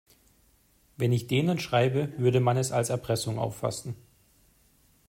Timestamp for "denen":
1.27-1.59